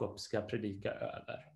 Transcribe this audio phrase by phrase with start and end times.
[0.00, 1.46] Jakob ska predika över.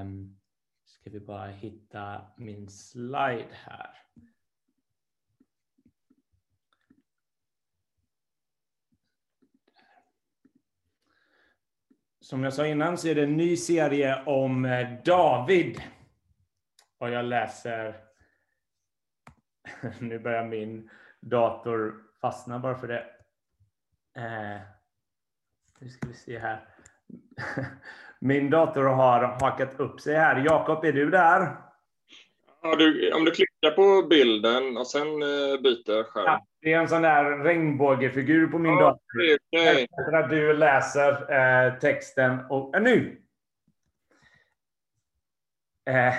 [0.00, 0.40] Um,
[0.84, 3.90] ska vi bara hitta min slide här.
[12.20, 15.82] Som jag sa innan så är det en ny serie om eh, David.
[16.98, 18.04] Och jag läser...
[20.00, 20.90] Nu börjar min
[21.20, 23.06] dator fastna bara för det.
[24.16, 24.60] Eh,
[25.78, 26.71] nu ska vi se här.
[28.20, 30.44] Min dator har hakat upp sig här.
[30.44, 31.56] Jakob, är du där?
[32.62, 36.24] Ja, du, om du klickar på bilden och sen eh, byter skärm.
[36.24, 39.00] Ja, det är en sån där regnbågefigur på min ja, dator.
[39.52, 39.82] Okay.
[39.82, 41.12] Efter att du läser
[41.66, 42.38] eh, texten.
[42.50, 43.18] Och, äh, nu!
[45.90, 46.14] Eh,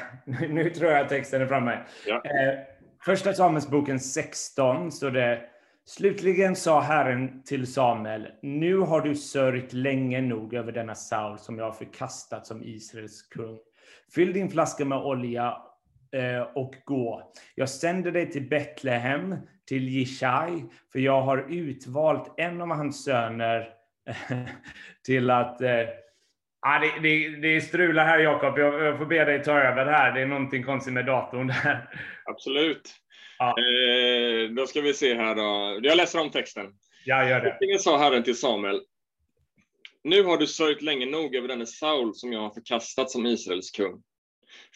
[0.50, 1.80] nu tror jag att texten är framme.
[2.06, 2.16] Ja.
[2.16, 2.60] Eh,
[3.06, 5.53] första Samuelsboken 16 så det
[5.86, 11.58] Slutligen sa Herren till Samuel, nu har du sörjt länge nog över denna Saul som
[11.58, 13.60] jag har förkastat som Israels kung.
[14.16, 15.58] Fyll din flaska med olja
[16.16, 17.34] eh, och gå.
[17.56, 19.36] Jag sänder dig till Betlehem,
[19.68, 23.70] till Jishai, för jag har utvalt en av hans söner
[25.06, 25.88] till att eh,
[26.60, 30.12] ah, det, det, det strular här Jakob, jag, jag får be dig ta över här.
[30.12, 31.90] Det är någonting konstigt med datorn där.
[32.26, 33.03] Absolut.
[33.38, 33.56] Ja.
[33.60, 35.80] Eh, då ska vi se här då.
[35.88, 36.66] Jag läser om texten.
[37.06, 37.58] Ja, gör det.
[37.66, 38.82] Ingen sa Herren till Samuel.
[40.04, 43.72] Nu har du sörjt länge nog över denne Saul som jag har förkastat som Israels
[43.72, 44.04] kung.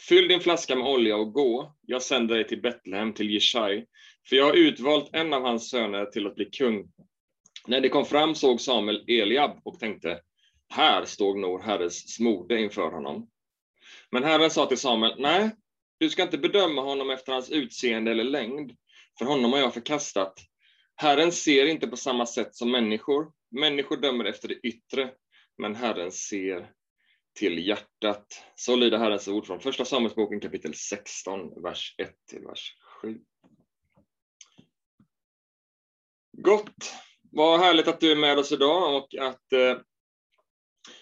[0.09, 1.75] Fyll din flaska med olja och gå.
[1.81, 3.86] Jag sänder dig till Betlehem, till Jeshai,
[4.30, 6.92] för jag har utvalt en av hans söner till att bli kung.
[7.67, 10.19] När det kom fram såg Samuel Eliab och tänkte,
[10.69, 13.30] här stod nog Herres smorde inför honom.
[14.11, 15.52] Men Herren sa till Samuel, nej,
[15.98, 18.72] du ska inte bedöma honom efter hans utseende eller längd,
[19.20, 20.34] för honom har jag förkastat.
[20.95, 23.31] Herren ser inte på samma sätt som människor.
[23.52, 25.12] Människor dömer efter det yttre,
[25.58, 26.72] men Herren ser
[27.39, 28.44] till hjärtat.
[28.56, 33.20] Så lyder Herrens ord från Första Samuelsboken kapitel 16, vers 1 till vers 7.
[36.38, 36.94] Gott!
[37.32, 39.77] Vad härligt att du är med oss idag och att eh,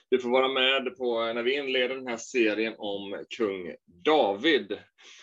[0.10, 4.78] du får vara med på när vi inleder den här serien om kung David.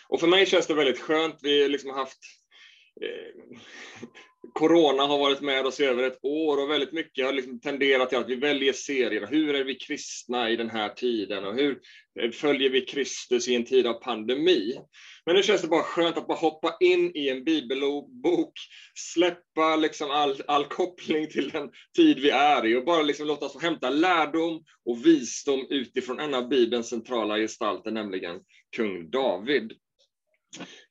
[0.07, 1.39] Och för mig känns det väldigt skönt.
[1.41, 2.19] Vi har liksom haft
[3.01, 3.57] eh,
[4.53, 8.09] Corona har varit med oss i över ett år och väldigt mycket har liksom tenderat
[8.09, 9.27] till att vi väljer serier.
[9.27, 11.79] Hur är vi kristna i den här tiden och hur
[12.31, 14.77] följer vi Kristus i en tid av pandemi?
[15.25, 18.53] Men nu känns det bara skönt att bara hoppa in i en bibelbok,
[19.13, 23.45] släppa liksom all, all koppling till den tid vi är i och bara liksom låta
[23.45, 28.39] oss få hämta lärdom och visdom utifrån en av Bibelns centrala gestalter, nämligen
[28.75, 29.73] kung David.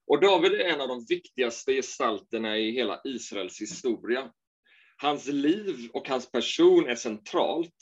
[0.07, 4.31] Och David är en av de viktigaste gestalterna i hela Israels historia.
[4.97, 7.75] Hans liv och hans person är centralt.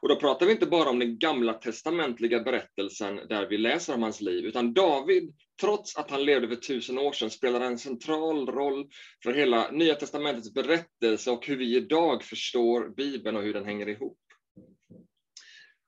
[0.00, 4.02] Och då pratar vi inte bara om den gamla testamentliga berättelsen där vi läser om
[4.02, 8.46] hans liv, utan David, trots att han levde för tusen år sedan, spelar en central
[8.46, 8.88] roll
[9.22, 13.88] för hela Nya testamentets berättelse och hur vi idag förstår Bibeln och hur den hänger
[13.88, 14.18] ihop.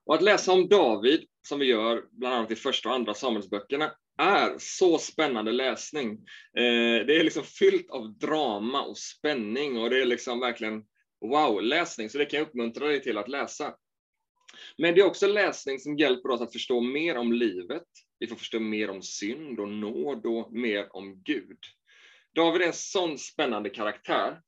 [0.07, 3.93] Och att läsa om David, som vi gör bland annat i första och andra Samuelsböckerna,
[4.19, 6.11] är så spännande läsning.
[6.57, 10.85] Eh, det är liksom fyllt av drama och spänning och det är liksom verkligen
[11.21, 13.75] wow-läsning, så det kan jag uppmuntra dig till att läsa.
[14.79, 17.87] Men det är också läsning som hjälper oss att förstå mer om livet.
[18.19, 21.59] Vi får förstå mer om synd och nåd och mer om Gud.
[22.35, 24.41] David är en sån spännande karaktär.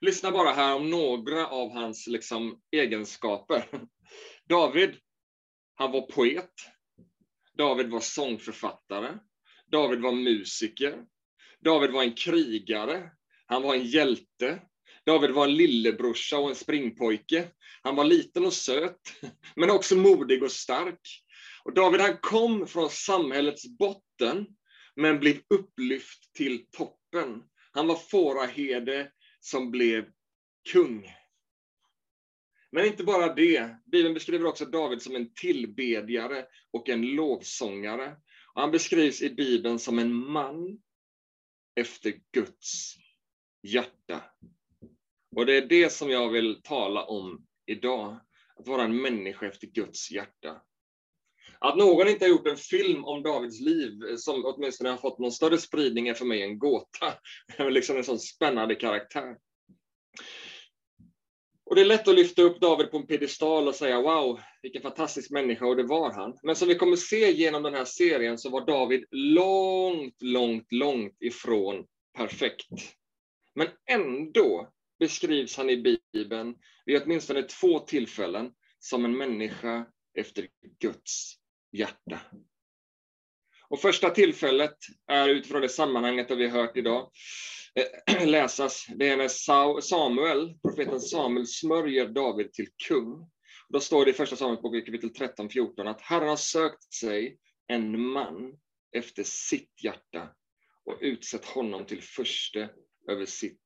[0.00, 3.64] Lyssna bara här om några av hans liksom, egenskaper.
[4.48, 4.96] David,
[5.74, 6.52] han var poet,
[7.58, 9.18] David var sångförfattare.
[9.70, 11.04] David var musiker.
[11.64, 13.10] David var en krigare.
[13.46, 14.60] Han var en hjälte.
[15.06, 17.48] David var en lillebrorsa och en springpojke.
[17.82, 19.00] Han var liten och söt,
[19.56, 21.00] men också modig och stark.
[21.64, 24.46] Och David han kom från samhällets botten,
[24.96, 27.42] men blev upplyft till toppen.
[27.72, 29.10] Han var fåraherde
[29.40, 30.04] som blev
[30.72, 31.10] kung.
[32.74, 33.76] Men inte bara det.
[33.84, 38.16] Bibeln beskriver också David som en tillbedjare och en lovsångare.
[38.54, 40.82] Och han beskrivs i Bibeln som en man
[41.80, 42.94] efter Guds
[43.62, 44.22] hjärta.
[45.36, 48.20] Och det är det som jag vill tala om idag.
[48.56, 50.62] Att vara en människa efter Guds hjärta.
[51.58, 55.32] Att någon inte har gjort en film om Davids liv som åtminstone har fått någon
[55.32, 57.14] större spridning är för mig en gåta.
[57.70, 59.36] liksom en sån spännande karaktär.
[61.74, 64.82] Och det är lätt att lyfta upp David på en piedestal och säga wow, vilken
[64.82, 66.38] fantastisk människa, och det var han.
[66.42, 71.16] Men som vi kommer se genom den här serien så var David långt, långt, långt
[71.20, 71.86] ifrån
[72.16, 72.66] perfekt.
[73.54, 76.54] Men ändå beskrivs han i Bibeln
[76.84, 79.86] vid åtminstone två tillfällen som en människa
[80.18, 80.48] efter
[80.80, 81.34] Guds
[81.72, 82.20] hjärta.
[83.68, 84.76] Och första tillfället
[85.08, 87.10] är utifrån det sammanhanget där vi har hört idag
[88.08, 88.86] eh, läsas.
[88.96, 93.30] Det är när Samuel, profeten Samuel, smörjer David till kung.
[93.68, 97.38] Då står det i första Samuelsboken kapitel 13-14 att Herren har sökt sig
[97.68, 98.52] en man
[98.96, 100.28] efter sitt hjärta
[100.84, 102.70] och utsett honom till förste
[103.10, 103.60] över sitt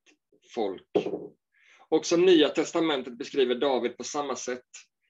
[0.53, 0.89] folk.
[1.89, 4.65] Också Nya testamentet beskriver David på samma sätt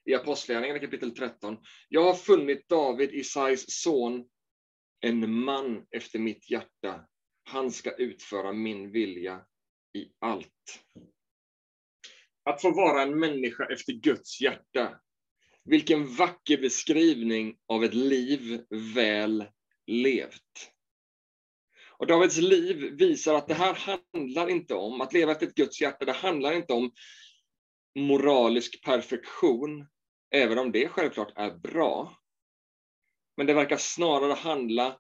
[0.06, 1.58] i Apostlagärningarna kapitel 13.
[1.90, 4.26] Jag har funnit David, Isais son,
[5.02, 7.06] en man efter mitt hjärta.
[7.44, 9.42] Han ska utföra min vilja
[9.94, 10.84] i allt.
[12.44, 15.00] Att få vara en människa efter Guds hjärta.
[15.64, 18.66] Vilken vacker beskrivning av ett liv
[18.96, 19.46] väl
[19.88, 20.72] levt.
[22.00, 23.74] Och Davids liv visar att det här
[24.14, 26.06] handlar inte om att leva efter ett Guds hjärta.
[26.06, 26.92] Det handlar inte om
[27.96, 29.88] moralisk perfektion,
[30.32, 32.19] även om det självklart är bra.
[33.40, 34.96] Men det verkar snarare handla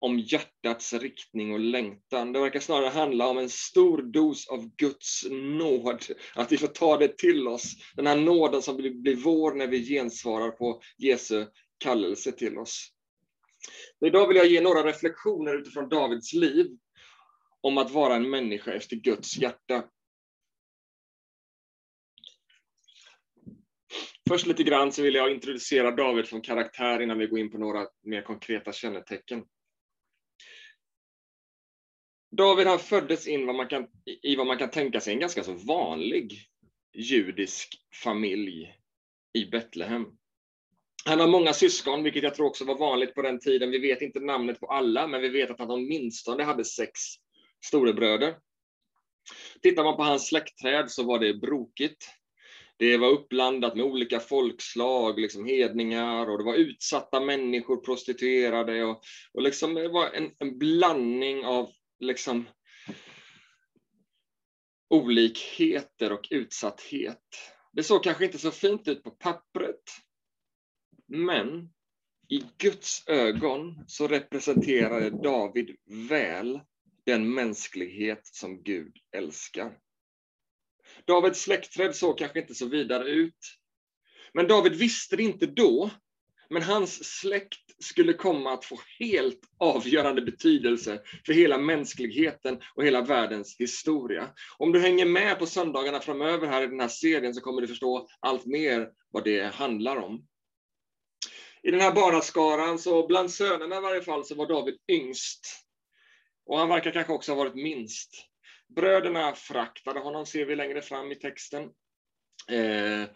[0.00, 2.32] om hjärtats riktning och längtan.
[2.32, 6.04] Det verkar snarare handla om en stor dos av Guds nåd,
[6.34, 7.74] att vi får ta det till oss.
[7.96, 11.46] Den här nåden som blir vår när vi gensvarar på Jesu
[11.78, 12.88] kallelse till oss.
[14.06, 16.66] Idag vill jag ge några reflektioner utifrån Davids liv
[17.60, 19.84] om att vara en människa efter Guds hjärta.
[24.30, 27.58] Först lite grann så vill jag introducera David som karaktär innan vi går in på
[27.58, 29.44] några mer konkreta kännetecken.
[32.36, 33.86] David han föddes in vad man kan,
[34.22, 36.38] i vad man kan tänka sig en ganska så vanlig
[36.94, 37.68] judisk
[38.04, 38.74] familj
[39.32, 40.06] i Betlehem.
[41.04, 43.70] Han har många syskon, vilket jag tror också var vanligt på den tiden.
[43.70, 47.00] Vi vet inte namnet på alla, men vi vet att han åtminstone hade sex
[47.64, 48.36] storebröder.
[49.62, 52.19] Tittar man på hans släktträd så var det brokigt.
[52.80, 59.02] Det var uppblandat med olika folkslag, liksom hedningar, och det var utsatta människor, prostituerade, och,
[59.32, 62.48] och liksom det var en, en blandning av liksom
[64.90, 67.24] olikheter och utsatthet.
[67.72, 69.82] Det såg kanske inte så fint ut på pappret,
[71.06, 71.68] men
[72.28, 75.76] i Guds ögon så representerade David
[76.08, 76.60] väl
[77.06, 79.78] den mänsklighet som Gud älskar.
[81.06, 83.56] Davids släktträd såg kanske inte så vidare ut.
[84.34, 85.90] Men David visste det inte då,
[86.50, 93.02] men hans släkt skulle komma att få helt avgörande betydelse för hela mänskligheten och hela
[93.02, 94.30] världens historia.
[94.58, 97.68] Om du hänger med på söndagarna framöver här i den här serien så kommer du
[97.68, 100.26] förstå allt mer vad det handlar om
[101.62, 105.46] i den här barnaskaran, så bland sönerna i varje fall, så var David yngst.
[106.46, 108.10] Och han verkar kanske också ha varit minst.
[108.74, 111.62] Bröderna fraktade honom, ser vi längre fram i texten.
[112.50, 113.08] Eh,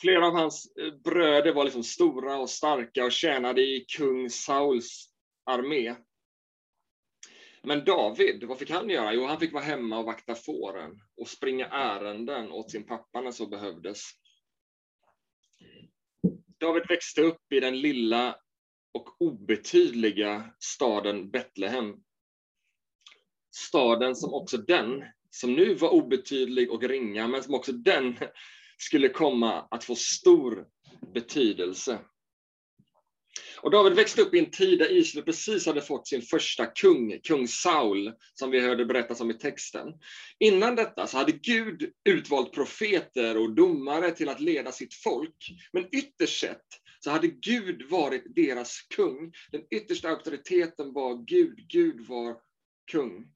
[0.00, 5.12] flera av hans eh, bröder var liksom stora och starka och tjänade i kung Sauls
[5.44, 5.94] armé.
[7.62, 9.14] Men David, vad fick han göra?
[9.14, 13.30] Jo, han fick vara hemma och vakta fåren och springa ärenden åt sin pappa när
[13.30, 14.02] så behövdes.
[16.60, 18.36] David växte upp i den lilla
[18.92, 21.96] och obetydliga staden Betlehem.
[23.50, 28.16] Staden som också den, som nu var obetydlig och ringa, men som också den
[28.78, 30.66] skulle komma att få stor
[31.14, 31.98] betydelse.
[33.62, 37.20] Och David växte upp i en tid där Israel precis hade fått sin första kung,
[37.22, 39.88] kung Saul, som vi hörde berättas om i texten.
[40.38, 45.36] Innan detta så hade Gud utvalt profeter och domare till att leda sitt folk.
[45.72, 46.66] Men ytterst sett
[47.00, 49.32] så hade Gud varit deras kung.
[49.52, 52.36] Den yttersta auktoriteten var Gud, Gud var
[52.92, 53.26] kung.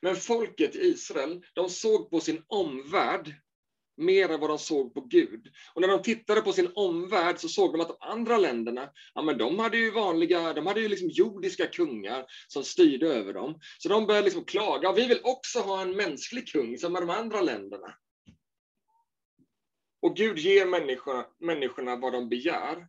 [0.00, 3.34] Men folket i Israel, de såg på sin omvärld
[3.98, 5.52] mer än vad de såg på Gud.
[5.74, 9.22] Och när de tittade på sin omvärld så såg de att de andra länderna, ja
[9.22, 13.60] men de hade ju vanliga, de hade ju liksom jordiska kungar som styrde över dem.
[13.78, 17.10] Så de började liksom klaga, vi vill också ha en mänsklig kung som är de
[17.10, 17.94] andra länderna.
[20.02, 22.88] Och Gud ger människorna, människorna vad de begär.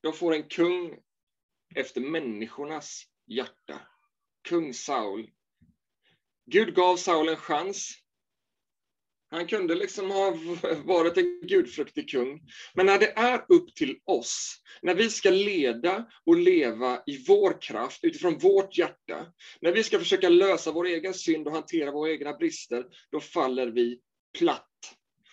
[0.00, 0.98] De får en kung
[1.74, 3.80] efter människornas hjärta.
[4.48, 5.30] Kung Saul.
[6.50, 7.98] Gud gav Saul en chans
[9.30, 10.34] han kunde liksom ha
[10.84, 12.40] varit en gudfruktig kung.
[12.74, 17.62] Men när det är upp till oss, när vi ska leda och leva i vår
[17.62, 19.26] kraft, utifrån vårt hjärta,
[19.60, 23.66] när vi ska försöka lösa vår egen synd och hantera våra egna brister, då faller
[23.66, 24.00] vi
[24.38, 24.64] platt.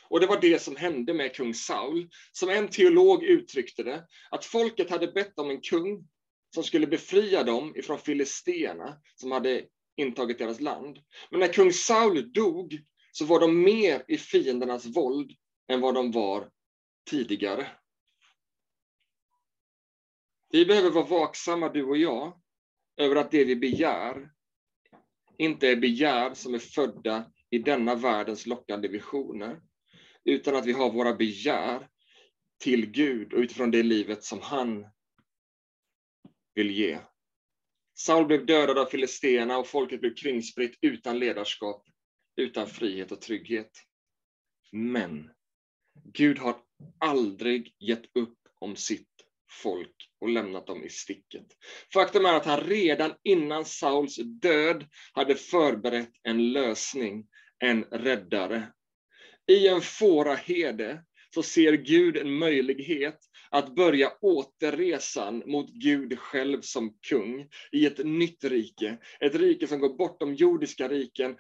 [0.10, 2.10] Och det var det som hände med kung Saul.
[2.32, 6.08] Som en teolog uttryckte det, att folket hade bett om en kung
[6.54, 9.64] som skulle befria dem ifrån filisterna som hade
[9.98, 11.00] intagit deras land.
[11.32, 12.80] Men när kung Saul dog
[13.12, 15.32] så var de mer i fiendernas våld
[15.68, 16.52] än vad de var
[17.10, 17.68] tidigare.
[20.50, 22.42] Vi behöver vara vaksamma, du och jag,
[22.98, 24.32] över att det vi begär
[25.38, 29.62] inte är begär som är födda i denna världens lockande visioner,
[30.24, 31.90] utan att vi har våra begär
[32.58, 34.86] till Gud och utifrån det livet som han
[36.54, 37.00] vill ge.
[37.98, 41.84] Saul blev dödad av filisterna och folket blev kringspritt utan ledarskap,
[42.36, 43.72] utan frihet och trygghet.
[44.72, 45.30] Men
[46.14, 46.56] Gud har
[47.00, 49.10] aldrig gett upp om sitt
[49.50, 51.46] folk och lämnat dem i sticket.
[51.94, 57.28] Faktum är att han redan innan Sauls död hade förberett en lösning,
[57.60, 58.72] en räddare.
[59.48, 63.20] I en fåraherde så ser Gud en möjlighet
[63.56, 68.98] att börja återresan mot Gud själv som kung i ett nytt rike.
[69.20, 71.38] Ett rike som går bortom jordiska riken.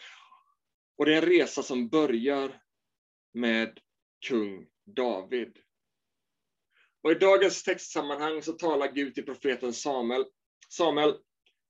[0.98, 2.62] Och det är en resa som börjar
[3.34, 3.80] med
[4.28, 5.58] kung David.
[7.04, 10.26] Och I dagens textsammanhang så talar Gud till profeten Samuel.
[10.70, 11.16] Samuel,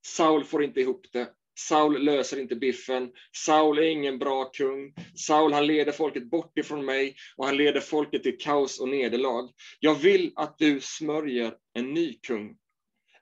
[0.06, 1.35] Saul får inte ihop det.
[1.58, 3.12] Saul löser inte biffen.
[3.36, 4.94] Saul är ingen bra kung.
[5.14, 9.50] Saul han leder folket bort ifrån mig och han leder folket till kaos och nederlag.
[9.80, 12.56] Jag vill att du smörjer en ny kung.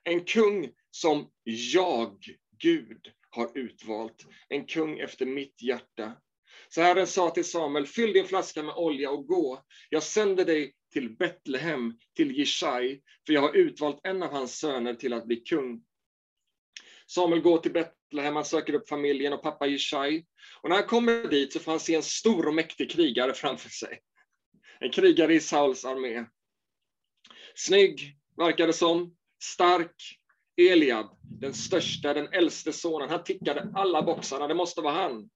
[0.03, 1.29] En kung som
[1.73, 2.17] jag,
[2.59, 4.25] Gud, har utvalt.
[4.49, 6.13] En kung efter mitt hjärta.
[6.69, 9.63] Så Herren sa till Samuel, fyll din flaska med olja och gå.
[9.89, 14.93] Jag sänder dig till Betlehem, till Jishai, för jag har utvalt en av hans söner
[14.93, 15.81] till att bli kung.
[17.07, 20.25] Samuel går till Betlehem, han söker upp familjen och pappa Jishai.
[20.61, 23.69] Och när han kommer dit så får han se en stor och mäktig krigare framför
[23.69, 23.99] sig.
[24.79, 26.25] En krigare i Sauls armé.
[27.55, 29.15] Snygg, verkar det som.
[29.43, 30.19] Stark.
[30.57, 33.09] Eliab, den största, den äldste sonen.
[33.09, 35.29] Han tickade alla boxarna, det måste vara han.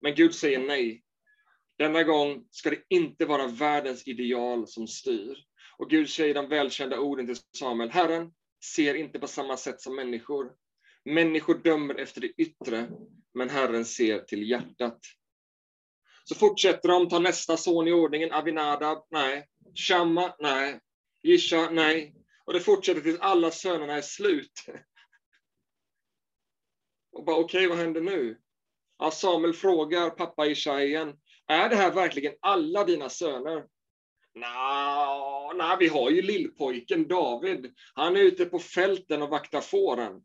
[0.00, 1.04] Men Gud säger nej.
[1.78, 5.44] Denna gång ska det inte vara världens ideal som styr.
[5.78, 7.90] Och Gud säger de välkända orden till Samuel.
[7.90, 8.32] Herren
[8.64, 10.52] ser inte på samma sätt som människor.
[11.04, 12.90] Människor dömer efter det yttre,
[13.34, 14.98] men Herren ser till hjärtat.
[16.24, 19.48] Så fortsätter de, tar nästa son i ordningen, Avinadab, nej.
[19.74, 20.80] Shamma, nej.
[21.22, 22.14] Isha, nej.
[22.44, 24.52] Och det fortsätter tills alla sönerna är slut.
[27.12, 28.38] Och bara, okej, okay, vad händer nu?
[28.98, 31.16] Ja, Samuel frågar pappa Ishaien,
[31.46, 33.66] är det här verkligen alla dina söner?
[34.34, 37.74] Nja, vi har ju lillpojken David.
[37.94, 40.22] Han är ute på fälten och vaktar fåren.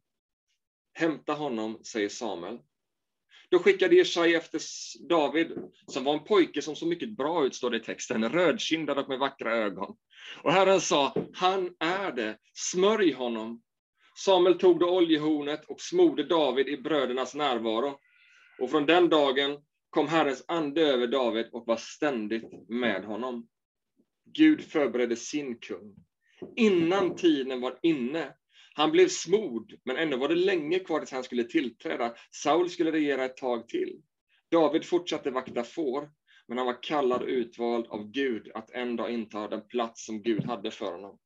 [0.94, 2.60] Hämta honom, säger Samuel.
[3.52, 4.62] Då skickade Jesaja efter
[5.10, 5.52] David,
[5.88, 9.10] som var en pojke som såg mycket bra ut, står det i texten, rödkindad och
[9.10, 9.96] med vackra ögon.
[10.44, 13.62] Och Herren sa, han är det, smörj honom.
[14.16, 18.00] Samuel tog då oljehornet och smorde David i brödernas närvaro.
[18.60, 19.58] Och från den dagen
[19.90, 23.48] kom Herrens ande över David och var ständigt med honom.
[24.34, 25.96] Gud förberedde sin kung.
[26.56, 28.34] Innan tiden var inne.
[28.74, 32.16] Han blev smord, men ändå var det länge kvar tills han skulle tillträda.
[32.32, 34.02] Saul skulle regera ett tag till.
[34.52, 36.12] David fortsatte vakta får,
[36.48, 40.22] men han var kallad och utvald av Gud att en dag inta den plats som
[40.24, 41.20] Gud hade för honom.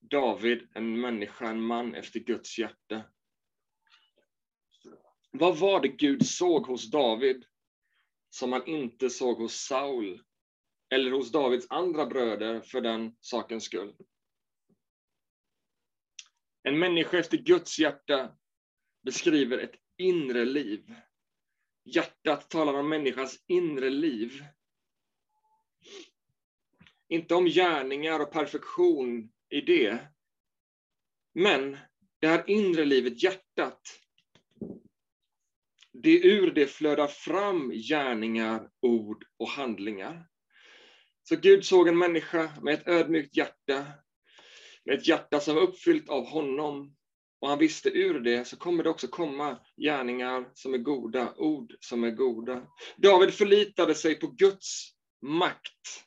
[0.00, 3.02] David, en människa, en man efter Guds hjärta.
[5.30, 7.44] Vad var det Gud såg hos David
[8.30, 10.22] som han inte såg hos Saul
[10.90, 13.94] eller hos Davids andra bröder för den sakens skull?
[16.62, 18.36] En människa efter Guds hjärta
[19.02, 20.94] beskriver ett inre liv.
[21.84, 24.44] Hjärtat talar om människans inre liv.
[27.08, 29.98] Inte om gärningar och perfektion i det.
[31.34, 31.78] Men
[32.18, 33.80] det här inre livet, hjärtat,
[35.92, 40.26] det ur det flödar fram gärningar, ord och handlingar.
[41.30, 43.86] Så Gud såg en människa med ett ödmjukt hjärta,
[44.84, 46.96] med ett hjärta som var uppfyllt av honom.
[47.40, 51.74] Och han visste ur det så kommer det också komma gärningar som är goda, ord
[51.80, 52.66] som är goda.
[52.96, 54.90] David förlitade sig på Guds
[55.22, 56.04] makt.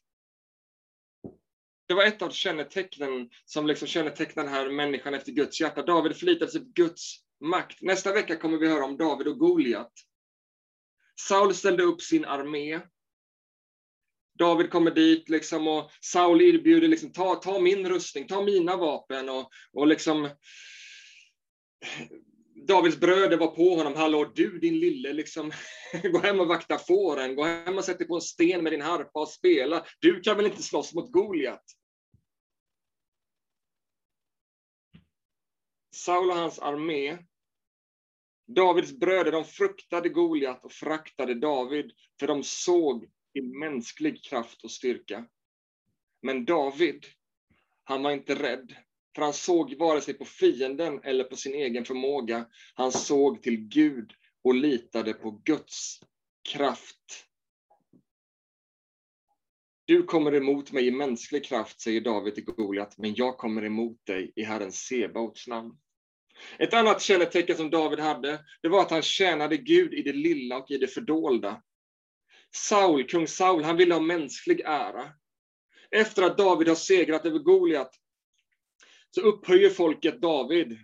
[1.87, 5.81] Det var ett av kännetecknen som liksom kännetecknar den här människan efter Guds hjärta.
[5.81, 7.81] David förlitade sig på Guds makt.
[7.81, 9.93] Nästa vecka kommer vi höra om David och Goliat.
[11.27, 12.81] Saul ställde upp sin armé.
[14.33, 19.29] David kommer dit liksom och Saul erbjuder liksom, ta, ta min rustning, ta mina vapen
[19.29, 20.29] och, och liksom
[22.67, 23.95] Davids bröder var på honom.
[23.95, 25.51] Hallå du din lille, liksom,
[26.11, 27.35] gå hem och vakta fåren.
[27.35, 29.85] Gå hem och sätt dig på en sten med din harpa och spela.
[29.99, 31.63] Du kan väl inte slåss mot Goliat?
[35.95, 37.17] Saul och hans armé
[38.47, 44.71] Davids bröder de fruktade Goliat och fraktade David, för de såg i mänsklig kraft och
[44.71, 45.25] styrka.
[46.21, 47.05] Men David,
[47.83, 48.75] han var inte rädd,
[49.15, 52.45] för han såg vare sig på fienden eller på sin egen förmåga.
[52.73, 54.11] Han såg till Gud
[54.43, 55.99] och litade på Guds
[56.49, 57.27] kraft.
[59.85, 64.05] Du kommer emot mig i mänsklig kraft, säger David till Goliat, men jag kommer emot
[64.05, 65.77] dig i Herren Sebaots namn.
[66.59, 70.57] Ett annat kännetecken som David hade, det var att han tjänade Gud i det lilla
[70.57, 71.61] och i det fördolda.
[72.55, 75.11] Saul, kung Saul, han ville ha mänsklig ära.
[75.91, 77.95] Efter att David har segrat över Goliat
[79.15, 80.79] så upphöjer folket David.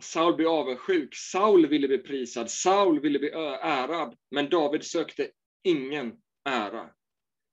[0.00, 1.14] Saul blir avundsjuk.
[1.14, 2.50] Saul ville bli prisad.
[2.50, 4.16] Saul ville bli ärad.
[4.30, 5.30] Men David sökte
[5.62, 6.90] ingen ära.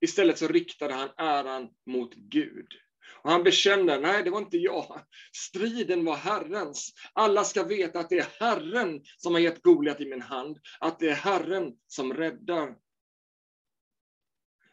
[0.02, 2.68] Istället så riktade han äran mot Gud.
[3.12, 5.02] Och han bekänner, nej det var inte jag.
[5.36, 6.94] Striden var Herrens.
[7.14, 10.58] Alla ska veta att det är Herren som har gett Goliat i min hand.
[10.80, 12.76] Att det är Herren som räddar.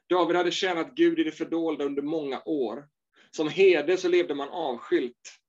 [0.08, 2.88] David hade tjänat Gud i det fördolda under många år.
[3.30, 5.40] Som herde så levde man avskilt.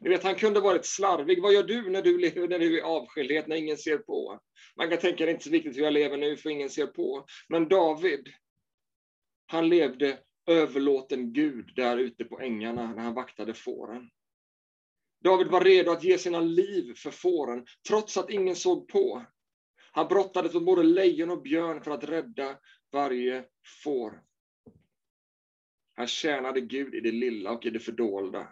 [0.00, 1.42] Ni vet, han kunde varit slarvig.
[1.42, 4.40] Vad gör du när du lever när du är avskildhet, när ingen ser på?
[4.76, 6.86] Man kan tänka, det är inte så viktigt hur jag lever nu, för ingen ser
[6.86, 7.26] på.
[7.48, 8.28] Men David,
[9.46, 10.18] han levde
[10.50, 14.10] överlåten Gud där ute på ängarna när han vaktade fåren.
[15.24, 19.24] David var redo att ge sina liv för fåren, trots att ingen såg på.
[19.92, 22.58] Han brottades med både lejon och björn för att rädda
[22.92, 23.44] varje
[23.84, 24.22] får.
[25.94, 28.48] Han tjänade Gud i det lilla och i det fördolda.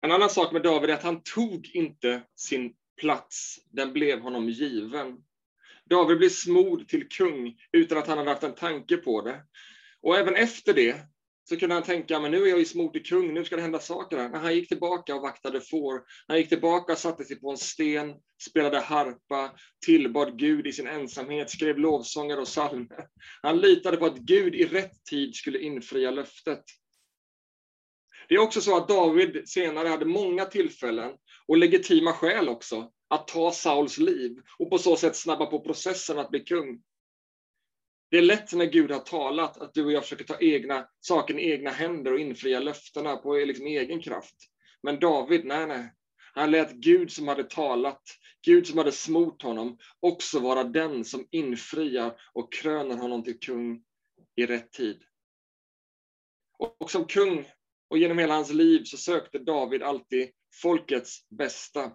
[0.00, 4.48] En annan sak med David är att han tog inte sin plats, den blev honom
[4.48, 5.16] given.
[5.90, 9.42] David blev smord till kung utan att han hade haft en tanke på det.
[10.02, 10.96] Och även efter det
[11.48, 13.62] så kunde han tänka, men nu är jag ju smord till kung, nu ska det
[13.62, 14.28] hända saker här.
[14.28, 17.56] Men han gick tillbaka och vaktade får, han gick tillbaka och satte sig på en
[17.56, 18.14] sten,
[18.48, 19.50] spelade harpa,
[19.86, 23.06] tillbad Gud i sin ensamhet, skrev lovsånger och psalmer.
[23.42, 26.64] Han litade på att Gud i rätt tid skulle infria löftet.
[28.28, 31.12] Det är också så att David senare hade många tillfällen,
[31.46, 36.18] och legitima skäl också, att ta Sauls liv och på så sätt snabba på processen
[36.18, 36.82] att bli kung.
[38.10, 41.38] Det är lätt när Gud har talat att du och jag försöker ta egna saken
[41.38, 44.34] i egna händer och infria löftena på liksom egen kraft.
[44.82, 45.92] Men David, nej, nej.
[46.32, 48.02] Han lät Gud som hade talat,
[48.46, 53.82] Gud som hade smort honom, också vara den som infriar och kröner honom till kung
[54.36, 55.02] i rätt tid.
[56.80, 57.46] Och som kung
[57.88, 60.30] och genom hela hans liv så sökte David alltid
[60.62, 61.92] folkets bästa.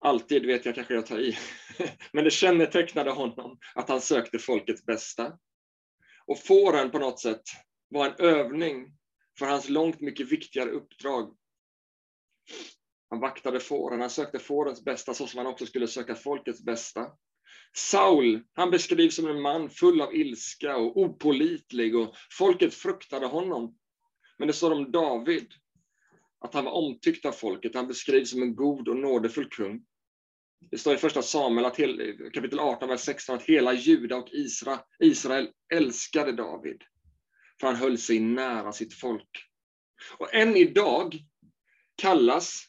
[0.00, 1.38] Alltid vet jag kanske jag tar i,
[2.12, 5.38] men det kännetecknade honom att han sökte folkets bästa.
[6.26, 7.42] Och fåren på något sätt
[7.88, 8.86] var en övning
[9.38, 11.36] för hans långt mycket viktigare uppdrag.
[13.10, 17.10] Han vaktade fåren, han sökte fårens bästa så som han också skulle söka folkets bästa.
[17.76, 23.76] Saul, han beskrivs som en man full av ilska och opolitlig och folket fruktade honom.
[24.38, 25.52] Men det står om David,
[26.40, 27.74] att han var omtyckt av folket.
[27.74, 29.84] Han beskrivs som en god och nådefull kung.
[30.70, 31.76] Det står i första Samuel, att
[32.32, 36.82] kapitel 18, vers 16, att hela Juda och Israel, Israel älskade David,
[37.60, 39.30] för han höll sig nära sitt folk.
[40.18, 41.18] Och än idag
[41.96, 42.62] kallas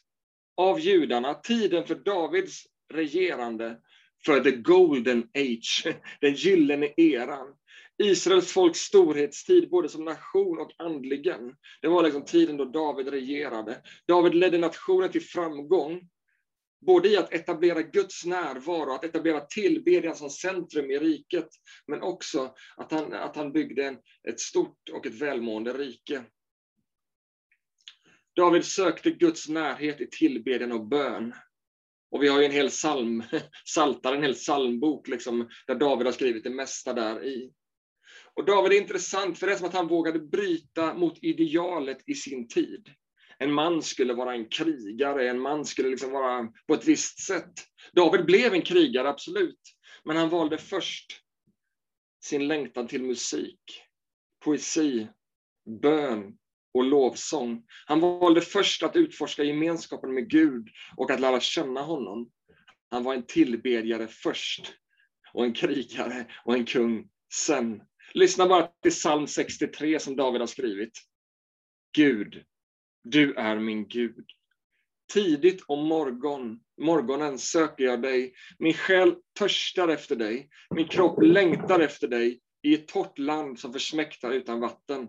[0.56, 3.80] av judarna tiden för Davids regerande
[4.24, 5.86] för the golden age,
[6.20, 7.54] den gyllene eran.
[7.98, 11.54] Israels folks storhetstid, både som nation och andligen.
[11.82, 13.82] Det var liksom tiden då David regerade.
[14.08, 16.08] David ledde nationen till framgång,
[16.86, 21.48] både i att etablera Guds närvaro, att etablera tillbedjan som centrum i riket,
[21.86, 26.24] men också att han, att han byggde en, ett stort och ett välmående rike.
[28.36, 31.34] David sökte Guds närhet i tillbedjan och bön.
[32.10, 33.22] Och vi har ju en hel psalm,
[33.64, 37.52] saltar, en hel psalmbok, liksom, där David har skrivit det mesta där i.
[38.38, 42.14] Och David är intressant, för det är som att han vågade bryta mot idealet i
[42.14, 42.90] sin tid.
[43.38, 47.52] En man skulle vara en krigare, en man skulle liksom vara på ett visst sätt.
[47.92, 49.60] David blev en krigare, absolut,
[50.04, 51.20] men han valde först
[52.24, 53.82] sin längtan till musik,
[54.44, 55.08] poesi,
[55.82, 56.38] bön
[56.74, 57.64] och lovsång.
[57.86, 62.30] Han valde först att utforska gemenskapen med Gud och att lära känna honom.
[62.90, 64.72] Han var en tillbedjare först
[65.32, 67.82] och en krigare och en kung sen.
[68.14, 70.92] Lyssna bara till psalm 63 som David har skrivit.
[71.96, 72.44] Gud,
[73.04, 74.24] du är min Gud.
[75.12, 78.34] Tidigt om morgon, morgonen söker jag dig.
[78.58, 80.48] Min själ törstar efter dig.
[80.70, 85.08] Min kropp längtar efter dig i ett torrt land som försmäktar utan vatten.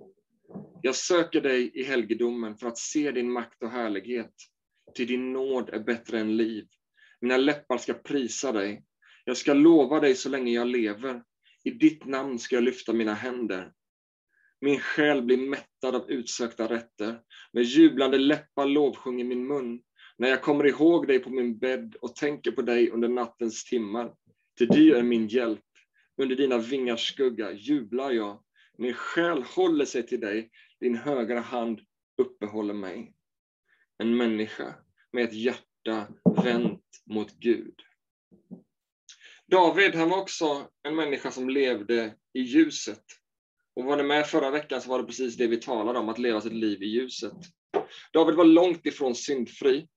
[0.82, 4.34] Jag söker dig i helgedomen för att se din makt och härlighet.
[4.96, 6.68] Till din nåd är bättre än liv.
[7.22, 8.84] Mina läppar ska prisa dig.
[9.26, 11.24] Jag ska lova dig så länge jag lever.
[11.64, 13.72] I ditt namn ska jag lyfta mina händer.
[14.62, 17.20] Min själ blir mättad av utsökta rätter.
[17.54, 19.82] Med jublande läppar lovsjunger min mun.
[20.18, 24.14] När jag kommer ihåg dig på min bädd och tänker på dig under nattens timmar.
[24.58, 25.66] Till du är min hjälp.
[26.22, 28.44] Under dina vingars skugga jublar jag.
[28.78, 30.52] Min själ håller sig till dig.
[30.80, 31.80] Din högra hand
[32.18, 33.14] uppehåller mig.
[33.98, 34.76] En människa
[35.12, 36.08] med ett hjärta
[36.44, 37.76] vänt mot Gud.
[39.50, 43.04] David, han var också en människa som levde i ljuset.
[43.76, 46.20] Och var ni med förra veckan så var det precis det vi talade om, att
[46.20, 47.34] leva sitt liv i ljuset.
[48.14, 49.88] David var långt ifrån syndfri,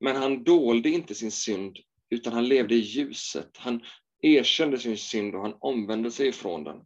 [0.00, 1.76] men han dolde inte sin synd,
[2.10, 3.56] utan han levde i ljuset.
[3.56, 3.80] Han
[4.22, 6.76] erkände sin synd och han omvände sig ifrån den.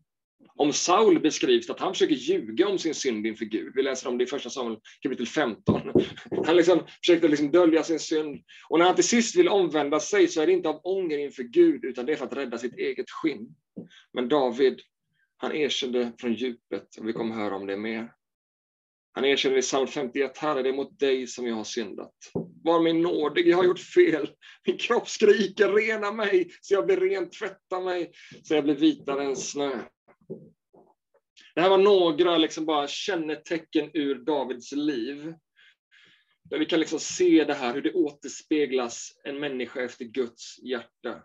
[0.57, 3.73] Om Saul beskrivs att han försöker ljuga om sin synd inför Gud.
[3.75, 5.93] Vi läser om det i första Samuel kapitel 15.
[6.47, 8.41] Han liksom försökte liksom dölja sin synd.
[8.69, 11.43] Och när han till sist vill omvända sig så är det inte av ånger inför
[11.43, 13.49] Gud, utan det är för att rädda sitt eget skinn.
[14.13, 14.81] Men David,
[15.37, 18.13] han erkände från djupet, och vi kommer höra om det mer.
[19.13, 22.15] Han erkänner i psalm 51, Herre, det är mot dig som jag har syndat.
[22.65, 24.31] Var mig nådig, jag har gjort fel.
[24.67, 28.11] Min kropp skriker, rena mig, så jag blir ren, tvätta mig,
[28.43, 29.79] så jag blir vitare än snö.
[31.55, 35.35] Det här var några liksom bara kännetecken ur Davids liv.
[36.43, 41.23] Där vi kan liksom se det här, hur det återspeglas en människa efter Guds hjärta.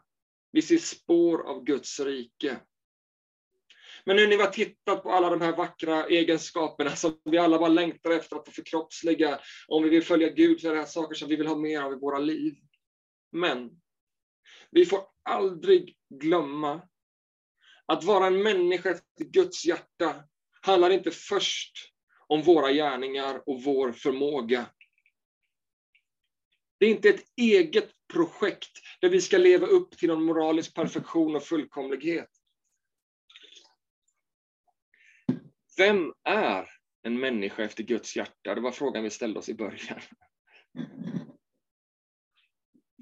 [0.51, 2.57] Vi ser spår av Guds rike.
[4.05, 7.59] Men nu när vi har tittat på alla de här vackra egenskaperna som vi alla
[7.59, 10.85] bara längtar efter att få förkroppsliga, om vi vill följa Gud så är det här
[10.85, 12.53] saker som vi vill ha mer av i våra liv.
[13.31, 13.81] Men
[14.71, 16.81] vi får aldrig glömma
[17.85, 20.23] att vara en människa efter Guds hjärta
[20.61, 21.71] handlar inte först
[22.27, 24.65] om våra gärningar och vår förmåga.
[26.79, 31.35] Det är inte ett eget projekt där vi ska leva upp till någon moralisk perfektion
[31.35, 32.29] och fullkomlighet.
[35.77, 36.69] Vem är
[37.03, 38.55] en människa efter Guds hjärta?
[38.55, 39.99] Det var frågan vi ställde oss i början.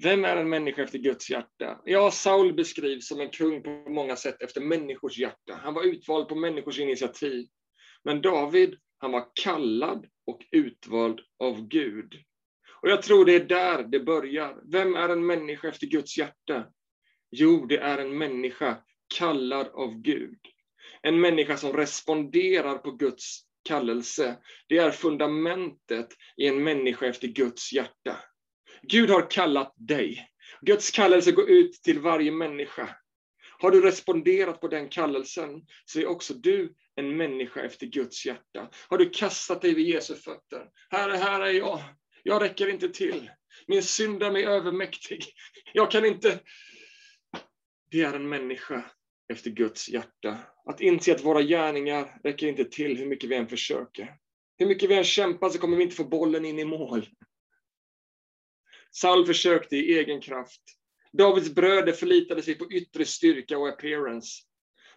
[0.02, 1.80] Vem är en människa efter Guds hjärta?
[1.84, 5.60] Ja, Saul beskrivs som en kung på många sätt efter människors hjärta.
[5.62, 7.46] Han var utvald på människors initiativ.
[8.04, 12.14] Men David, han var kallad och utvald av Gud.
[12.82, 14.60] Och jag tror det är där det börjar.
[14.72, 16.66] Vem är en människa efter Guds hjärta?
[17.30, 18.78] Jo, det är en människa
[19.18, 20.38] kallad av Gud.
[21.02, 24.38] En människa som responderar på Guds kallelse.
[24.68, 28.18] Det är fundamentet i en människa efter Guds hjärta.
[28.82, 30.28] Gud har kallat dig.
[30.60, 32.96] Guds kallelse går ut till varje människa.
[33.58, 35.48] Har du responderat på den kallelsen
[35.84, 38.70] så är också du en människa efter Guds hjärta.
[38.88, 40.68] Har du kastat dig vid Jesu fötter?
[40.90, 41.80] Herre, här är jag.
[42.22, 43.30] Jag räcker inte till.
[43.66, 45.24] Min synd är mig övermäktig.
[45.72, 46.40] Jag kan inte...
[47.90, 48.84] Det är en människa
[49.32, 50.38] efter Guds hjärta.
[50.66, 54.14] Att inse att våra gärningar räcker inte till hur mycket vi än försöker.
[54.58, 57.06] Hur mycket vi än kämpar så kommer vi inte få bollen in i mål.
[58.92, 60.62] Saul försökte i egen kraft.
[61.12, 64.42] Davids bröder förlitade sig på yttre styrka och appearance.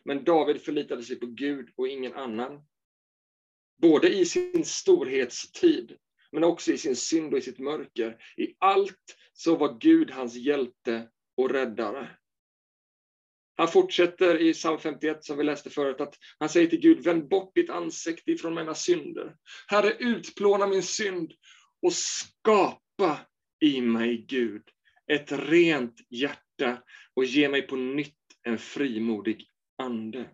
[0.05, 2.61] Men David förlitade sig på Gud och ingen annan.
[3.81, 5.97] Både i sin storhetstid,
[6.31, 8.17] men också i sin synd och i sitt mörker.
[8.37, 12.09] I allt så var Gud hans hjälte och räddare.
[13.57, 17.27] Han fortsätter i psalm 51 som vi läste förut, att han säger till Gud, vänd
[17.27, 19.35] bort ditt ansikte ifrån mina synder.
[19.67, 21.33] Herre, utplåna min synd
[21.81, 23.19] och skapa
[23.59, 24.61] i mig, Gud,
[25.07, 30.29] ett rent hjärta och ge mig på nytt en frimodig ande.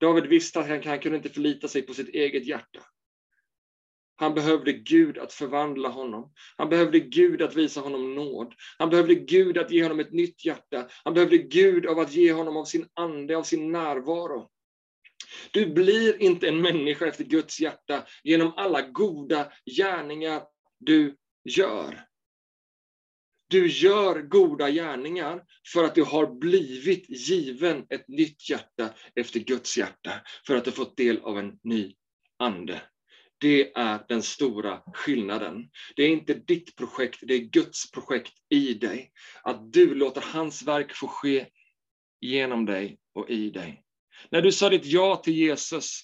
[0.00, 2.80] David visste att han, han kunde inte förlita sig på sitt eget hjärta.
[4.16, 6.32] Han behövde Gud att förvandla honom.
[6.56, 8.54] Han behövde Gud att visa honom nåd.
[8.78, 10.88] Han behövde Gud att ge honom ett nytt hjärta.
[11.04, 14.50] Han behövde Gud av att ge honom av sin ande, av sin närvaro.
[15.52, 20.42] Du blir inte en människa efter Guds hjärta genom alla goda gärningar
[20.78, 22.04] du gör.
[23.48, 29.78] Du gör goda gärningar för att du har blivit given ett nytt hjärta efter Guds
[29.78, 30.12] hjärta,
[30.46, 31.94] för att du fått del av en ny
[32.38, 32.82] ande.
[33.38, 35.70] Det är den stora skillnaden.
[35.96, 39.12] Det är inte ditt projekt, det är Guds projekt i dig.
[39.42, 41.46] Att du låter hans verk få ske
[42.20, 43.82] genom dig och i dig.
[44.30, 46.02] När du sa ditt ja till Jesus,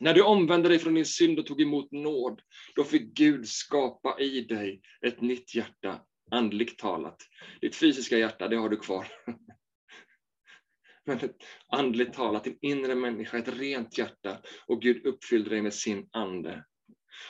[0.00, 2.40] när du omvände dig från din synd och tog emot nåd,
[2.74, 7.16] då fick Gud skapa i dig ett nytt hjärta, andligt talat.
[7.60, 9.06] Ditt fysiska hjärta, det har du kvar.
[11.06, 11.36] men ett
[11.72, 16.64] andligt talat, din inre människa, ett rent hjärta och Gud uppfyllde dig med sin ande.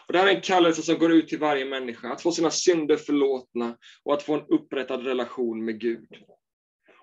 [0.06, 2.50] Och det här är en kallelse som går ut till varje människa, att få sina
[2.50, 6.08] synder förlåtna och att få en upprättad relation med Gud.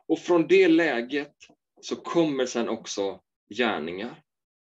[0.08, 1.36] Och från det läget
[1.82, 4.25] så kommer sen också gärningar.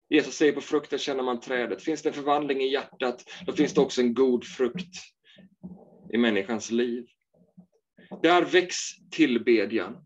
[0.08, 1.82] Jesus säger på frukten känner man trädet.
[1.82, 4.94] Finns det en förvandling i hjärtat, då finns det också en god frukt
[6.12, 7.06] i människans liv.
[8.22, 8.76] Där väcks
[9.10, 9.96] tillbedjan.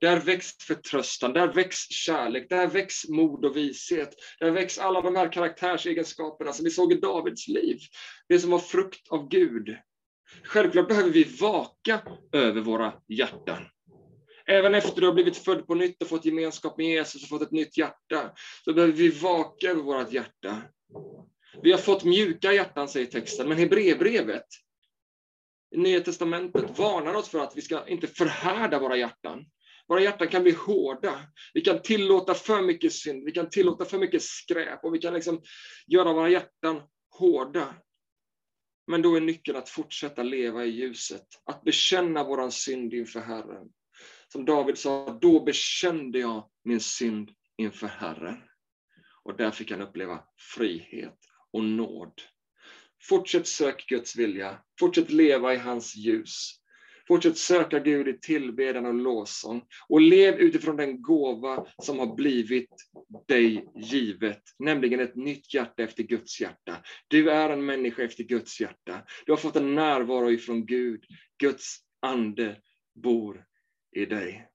[0.00, 4.14] Där väcks förtröstan, där väcks kärlek, där väcks mod och vishet.
[4.38, 7.78] Där väcks alla de här karaktärsegenskaperna som vi såg i Davids liv.
[8.28, 9.76] Det som var frukt av Gud.
[10.42, 12.00] Självklart behöver vi vaka
[12.32, 13.64] över våra hjärtan.
[14.50, 17.42] Även efter du har blivit född på nytt och fått gemenskap med Jesus och fått
[17.42, 18.32] ett nytt hjärta,
[18.64, 20.62] så behöver vi vaka över vårt hjärta.
[21.62, 24.46] Vi har fått mjuka hjärtan, säger texten, men Hebreerbrevet,
[25.74, 29.44] i Nya Testamentet, varnar oss för att vi ska inte förhärda våra hjärtan.
[29.88, 31.20] Våra hjärtan kan bli hårda.
[31.54, 35.14] Vi kan tillåta för mycket synd, vi kan tillåta för mycket skräp och vi kan
[35.14, 35.42] liksom
[35.86, 36.82] göra våra hjärtan
[37.18, 37.74] hårda.
[38.86, 43.68] Men då är nyckeln att fortsätta leva i ljuset, att bekänna vår synd inför Herren.
[44.32, 48.36] Som David sa, då bekände jag min synd inför Herren.
[49.22, 51.18] Och där fick han uppleva frihet
[51.52, 52.12] och nåd.
[53.02, 56.60] Fortsätt sök Guds vilja, fortsätt leva i hans ljus.
[57.08, 62.70] Fortsätt söka Gud i tillbedjan och lovsång och lev utifrån den gåva som har blivit
[63.28, 66.76] dig givet, nämligen ett nytt hjärta efter Guds hjärta.
[67.08, 69.02] Du är en människa efter Guds hjärta.
[69.26, 71.04] Du har fått en närvaro ifrån Gud.
[71.38, 72.60] Guds ande
[72.94, 73.44] bor
[73.92, 74.48] i dig.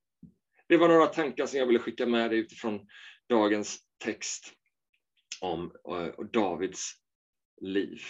[0.67, 2.87] Det var några tankar som jag ville skicka med dig utifrån
[3.29, 4.53] dagens text
[5.41, 6.91] om eh, Davids
[7.61, 8.01] liv.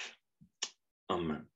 [1.07, 1.47] Amen.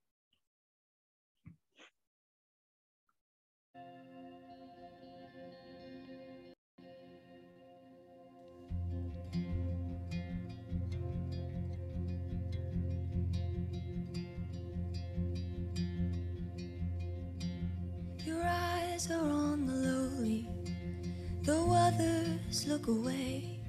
[22.69, 23.59] Look away.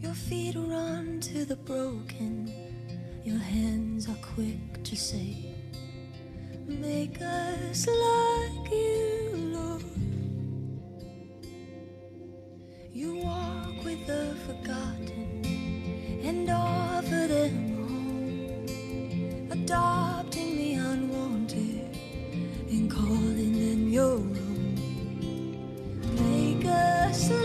[0.00, 2.52] Your feet run to the broken,
[3.24, 5.52] your hands are quick to say,
[6.68, 9.25] Make us like you.